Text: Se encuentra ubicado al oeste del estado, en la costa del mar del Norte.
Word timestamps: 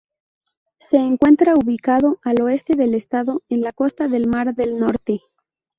Se 0.79 0.97
encuentra 0.97 1.53
ubicado 1.53 2.17
al 2.23 2.41
oeste 2.41 2.73
del 2.75 2.95
estado, 2.95 3.43
en 3.49 3.61
la 3.61 3.71
costa 3.71 4.07
del 4.07 4.25
mar 4.27 4.55
del 4.55 4.79
Norte. 4.79 5.21